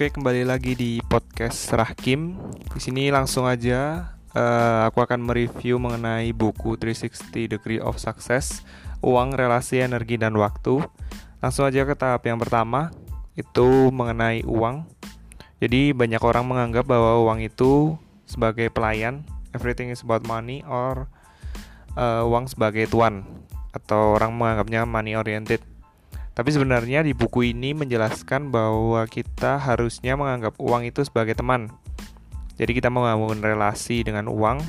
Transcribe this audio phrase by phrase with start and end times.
[0.00, 2.32] Oke, kembali lagi di podcast Rahkim.
[2.72, 8.64] Di sini langsung aja uh, aku akan mereview mengenai buku 360 Degree of Success,
[9.04, 10.80] Uang, Relasi, Energi, dan Waktu.
[11.44, 12.88] Langsung aja ke tahap yang pertama,
[13.36, 14.88] itu mengenai uang.
[15.60, 17.92] Jadi banyak orang menganggap bahwa uang itu
[18.24, 19.20] sebagai pelayan,
[19.52, 21.12] everything is about money, or
[22.00, 23.20] uh, uang sebagai tuan,
[23.76, 25.60] atau orang menganggapnya money oriented.
[26.30, 31.68] Tapi sebenarnya di buku ini menjelaskan bahwa kita harusnya menganggap uang itu sebagai teman.
[32.54, 34.62] Jadi kita membangun relasi dengan uang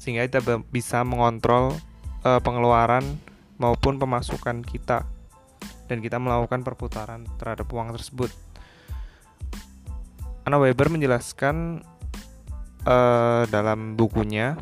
[0.00, 0.40] sehingga kita
[0.72, 1.76] bisa mengontrol
[2.24, 3.04] uh, pengeluaran
[3.60, 5.04] maupun pemasukan kita
[5.90, 8.32] dan kita melakukan perputaran terhadap uang tersebut.
[10.48, 11.84] Anna Weber menjelaskan
[12.88, 14.56] uh, dalam bukunya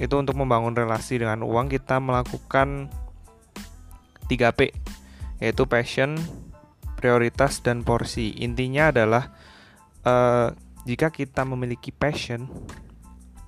[0.00, 2.88] itu untuk membangun relasi dengan uang kita melakukan
[4.26, 4.72] 3P
[5.40, 6.20] yaitu passion,
[7.00, 8.36] prioritas dan porsi.
[8.44, 9.32] Intinya adalah
[10.04, 10.52] uh,
[10.84, 12.46] jika kita memiliki passion,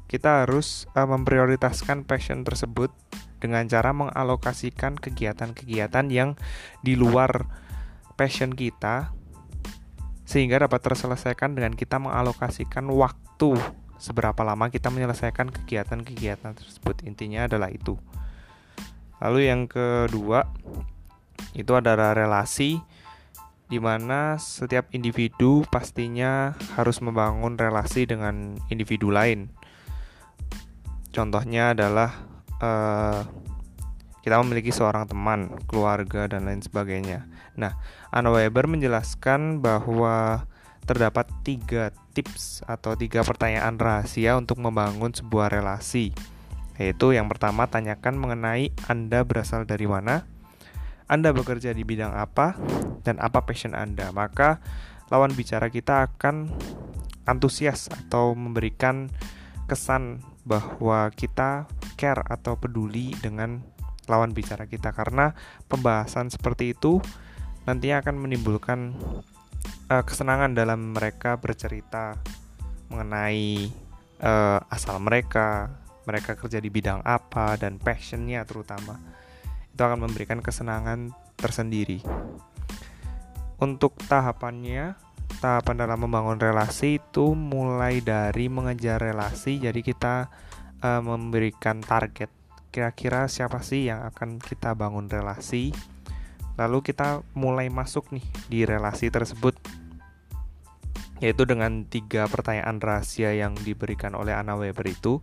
[0.09, 2.93] kita harus uh, memprioritaskan passion tersebut
[3.41, 6.39] dengan cara mengalokasikan kegiatan-kegiatan yang
[6.81, 7.49] di luar
[8.17, 9.11] passion kita
[10.23, 13.59] sehingga dapat terselesaikan dengan kita mengalokasikan waktu
[13.99, 17.05] seberapa lama kita menyelesaikan kegiatan-kegiatan tersebut.
[17.05, 17.99] Intinya adalah itu.
[19.23, 20.47] Lalu yang kedua,
[21.53, 22.81] itu adalah relasi
[23.73, 29.49] di mana setiap individu pastinya harus membangun relasi dengan individu lain.
[31.09, 32.13] Contohnya adalah
[32.61, 33.25] uh,
[34.21, 37.27] kita memiliki seorang teman, keluarga, dan lain sebagainya.
[37.59, 37.75] Nah,
[38.15, 40.47] Anna Weber menjelaskan bahwa
[40.87, 46.15] terdapat tiga tips atau tiga pertanyaan rahasia untuk membangun sebuah relasi.
[46.79, 50.25] Yaitu yang pertama, tanyakan mengenai Anda berasal dari mana,
[51.11, 52.55] anda bekerja di bidang apa
[53.03, 54.15] dan apa passion Anda.
[54.15, 54.63] Maka
[55.11, 56.49] lawan bicara kita akan
[57.27, 59.11] antusias atau memberikan
[59.67, 63.63] kesan bahwa kita care atau peduli dengan
[64.11, 65.39] lawan bicara kita karena
[65.71, 66.99] pembahasan seperti itu
[67.63, 68.99] nantinya akan menimbulkan
[69.87, 72.19] uh, kesenangan dalam mereka bercerita
[72.91, 73.71] mengenai
[74.19, 75.71] uh, asal mereka,
[76.03, 78.99] mereka kerja di bidang apa dan passionnya terutama
[79.83, 81.99] itu akan memberikan kesenangan tersendiri.
[83.59, 84.95] Untuk tahapannya,
[85.43, 90.31] tahapan dalam membangun relasi itu mulai dari mengejar relasi, jadi kita
[90.87, 92.31] uh, memberikan target.
[92.71, 95.75] Kira-kira siapa sih yang akan kita bangun relasi?
[96.55, 99.59] Lalu kita mulai masuk nih di relasi tersebut
[101.19, 105.23] yaitu dengan tiga pertanyaan rahasia yang diberikan oleh Anna Weber itu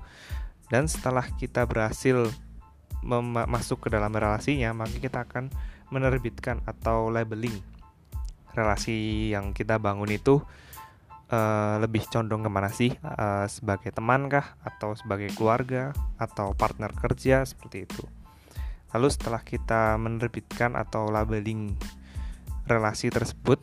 [0.72, 2.32] dan setelah kita berhasil
[3.48, 5.50] masuk ke dalam relasinya, maka kita akan
[5.90, 7.56] menerbitkan atau labeling
[8.54, 10.42] relasi yang kita bangun itu
[11.32, 12.94] uh, lebih condong ke mana sih?
[13.02, 15.96] Uh, sebagai teman kah atau sebagai keluarga?
[16.20, 17.46] Atau partner kerja?
[17.46, 18.04] Seperti itu.
[18.94, 21.78] Lalu setelah kita menerbitkan atau labeling
[22.66, 23.62] relasi tersebut,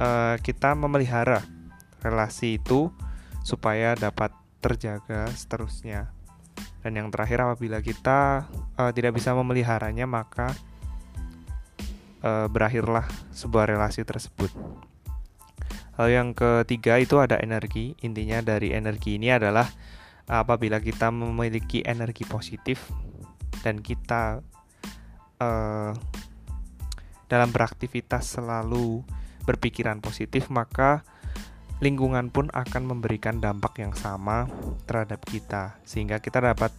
[0.00, 1.40] uh, kita memelihara
[2.04, 2.92] relasi itu
[3.42, 4.30] supaya dapat
[4.62, 6.14] terjaga seterusnya
[6.82, 10.50] dan yang terakhir apabila kita uh, tidak bisa memeliharanya maka
[12.26, 14.50] uh, berakhirlah sebuah relasi tersebut.
[15.96, 17.94] Lalu yang ketiga itu ada energi.
[18.02, 19.68] Intinya dari energi ini adalah
[20.26, 22.90] apabila kita memiliki energi positif
[23.62, 24.40] dan kita
[25.38, 25.92] uh,
[27.28, 29.04] dalam beraktivitas selalu
[29.46, 31.04] berpikiran positif maka
[31.82, 34.46] lingkungan pun akan memberikan dampak yang sama
[34.86, 36.70] terhadap kita, sehingga kita dapat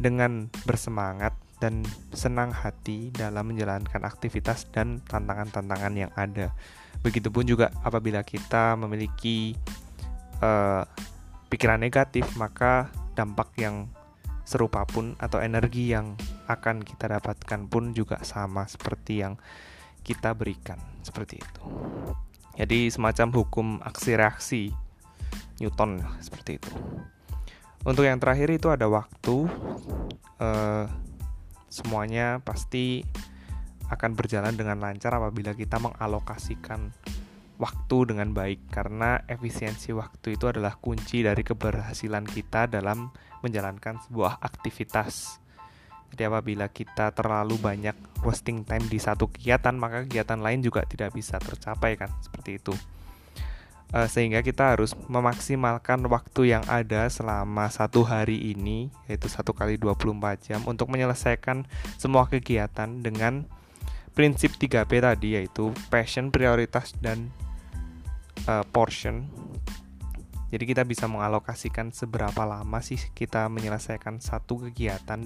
[0.00, 1.84] dengan bersemangat dan
[2.16, 6.56] senang hati dalam menjalankan aktivitas dan tantangan-tantangan yang ada.
[7.04, 9.52] Begitupun juga apabila kita memiliki
[10.40, 10.88] uh,
[11.52, 13.90] pikiran negatif, maka dampak yang
[14.48, 16.16] serupa pun atau energi yang
[16.48, 19.36] akan kita dapatkan pun juga sama seperti yang
[20.00, 21.62] kita berikan, seperti itu.
[22.58, 24.62] Jadi semacam hukum aksi reaksi
[25.62, 26.72] Newton seperti itu.
[27.86, 29.46] Untuk yang terakhir itu ada waktu.
[30.38, 30.86] Uh,
[31.70, 33.06] semuanya pasti
[33.88, 36.90] akan berjalan dengan lancar apabila kita mengalokasikan
[37.58, 43.10] waktu dengan baik karena efisiensi waktu itu adalah kunci dari keberhasilan kita dalam
[43.42, 45.42] menjalankan sebuah aktivitas.
[46.12, 47.94] Jadi apabila kita terlalu banyak
[48.24, 52.74] wasting time di satu kegiatan, maka kegiatan lain juga tidak bisa tercapai kan, seperti itu.
[53.88, 59.80] Uh, sehingga kita harus memaksimalkan waktu yang ada selama satu hari ini, yaitu satu kali
[59.80, 61.64] 24 jam, untuk menyelesaikan
[61.96, 63.48] semua kegiatan dengan
[64.12, 67.32] prinsip 3P tadi, yaitu passion, prioritas, dan
[68.44, 69.28] uh, portion
[70.48, 75.20] jadi kita bisa mengalokasikan seberapa lama sih kita menyelesaikan satu kegiatan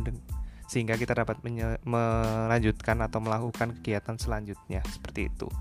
[0.73, 1.37] sehingga kita dapat
[1.85, 5.53] melanjutkan atau melakukan kegiatan selanjutnya seperti itu.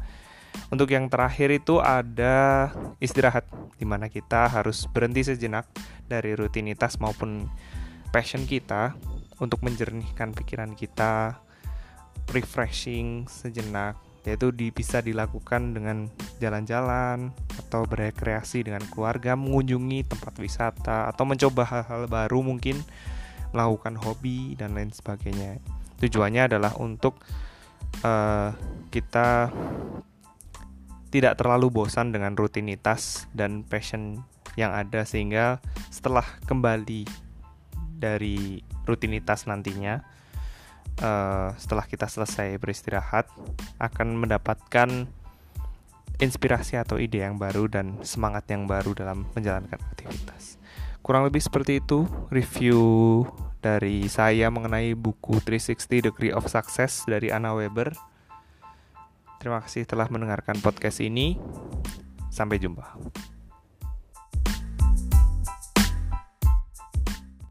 [0.71, 2.71] Untuk yang terakhir itu ada
[3.03, 3.43] istirahat
[3.75, 5.67] di mana kita harus berhenti sejenak
[6.07, 7.51] dari rutinitas maupun
[8.15, 8.95] passion kita
[9.43, 11.43] untuk menjernihkan pikiran kita,
[12.31, 16.05] refreshing sejenak yaitu di, bisa dilakukan dengan
[16.37, 22.77] jalan-jalan atau berekreasi dengan keluarga, mengunjungi tempat wisata atau mencoba hal-hal baru mungkin
[23.51, 25.59] melakukan hobi dan lain sebagainya.
[26.01, 27.21] Tujuannya adalah untuk
[28.03, 28.51] uh,
[28.89, 29.51] kita
[31.11, 34.23] tidak terlalu bosan dengan rutinitas dan passion
[34.55, 35.59] yang ada sehingga
[35.91, 37.07] setelah kembali
[37.99, 40.01] dari rutinitas nantinya
[41.03, 43.27] uh, setelah kita selesai beristirahat
[43.77, 45.07] akan mendapatkan
[46.21, 50.40] inspirasi atau ide yang baru dan semangat yang baru dalam menjalankan aktivitas.
[51.01, 53.25] Kurang lebih seperti itu review
[53.61, 57.93] dari saya mengenai buku 360 Degree of Success dari Anna Weber.
[59.41, 61.37] Terima kasih telah mendengarkan podcast ini.
[62.29, 62.97] Sampai jumpa.